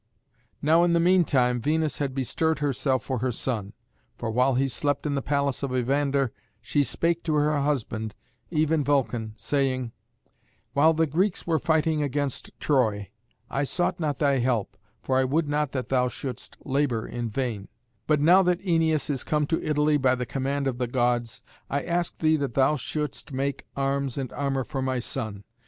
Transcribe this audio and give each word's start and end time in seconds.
Now 0.63 0.81
in 0.83 0.93
the 0.93 0.99
mean 0.99 1.23
time 1.25 1.61
Venus 1.61 1.99
had 1.99 2.15
bestirred 2.15 2.57
herself 2.57 3.03
for 3.03 3.19
her 3.19 3.31
son, 3.31 3.73
for 4.17 4.31
while 4.31 4.55
he 4.55 4.67
slept 4.67 5.05
in 5.05 5.13
the 5.13 5.21
palace 5.21 5.61
of 5.61 5.75
Evander 5.75 6.31
she 6.59 6.83
spake 6.83 7.21
to 7.25 7.35
her 7.35 7.61
husband, 7.61 8.15
even 8.49 8.83
Vulcan, 8.83 9.35
saying, 9.37 9.91
"While 10.73 10.95
the 10.95 11.05
Greeks 11.05 11.45
were 11.45 11.59
fighting 11.59 12.01
against 12.01 12.49
Troy, 12.59 13.11
I 13.47 13.63
sought 13.63 13.99
not 13.99 14.17
thy 14.17 14.39
help, 14.39 14.75
for 15.03 15.19
I 15.19 15.23
would 15.23 15.47
not 15.47 15.71
that 15.73 15.89
thou 15.89 16.07
shouldst 16.07 16.57
labour 16.65 17.07
in 17.07 17.29
vain; 17.29 17.67
but 18.07 18.19
now 18.19 18.41
that 18.41 18.63
Æneas 18.65 19.07
is 19.07 19.23
come 19.23 19.45
to 19.45 19.63
Italy 19.63 19.97
by 19.97 20.15
the 20.15 20.25
command 20.25 20.65
of 20.65 20.79
the 20.79 20.87
Gods, 20.87 21.43
I 21.69 21.83
ask 21.83 22.17
thee 22.17 22.37
that 22.37 22.55
thou 22.55 22.75
shouldst 22.75 23.31
make 23.33 23.67
arms 23.75 24.17
and 24.17 24.33
armour 24.33 24.63
for 24.63 24.81
my 24.81 24.97
son. 24.97 25.43